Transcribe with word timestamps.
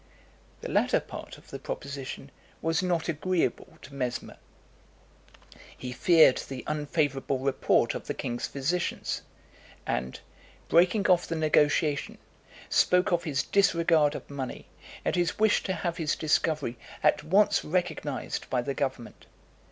The 0.61 0.71
latter 0.71 0.99
part 0.99 1.37
of 1.37 1.51
the 1.51 1.59
proposition 1.59 2.31
was 2.59 2.81
not 2.81 3.07
agreeable 3.07 3.77
to 3.83 3.93
Mesmer. 3.93 4.37
He 5.77 5.91
feared 5.91 6.39
the 6.39 6.63
unfavourable 6.65 7.37
report 7.37 7.93
of 7.93 8.07
the 8.07 8.15
king's 8.15 8.47
physicians; 8.47 9.21
and, 9.85 10.19
breaking 10.69 11.05
off 11.07 11.27
the 11.27 11.35
negotiation, 11.35 12.17
spoke 12.67 13.11
of 13.11 13.25
his 13.25 13.43
disregard 13.43 14.15
of 14.15 14.27
money, 14.27 14.65
and 15.05 15.15
his 15.15 15.37
wish 15.37 15.61
to 15.65 15.73
have 15.73 15.97
his 15.97 16.15
discovery 16.15 16.79
at 17.03 17.23
once 17.23 17.63
recognised 17.63 18.49
by 18.49 18.63
the 18.63 18.73
government. 18.73 19.27